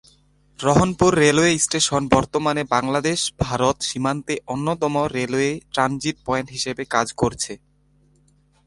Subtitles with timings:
[0.59, 7.53] Rohanpur railway station বর্তমানে বাংলাদেশ-ভারত সীমান্তে অন্যতম রেলওয়ে ট্রানজিট পয়েন্ট হিসেবে কাজ করছে।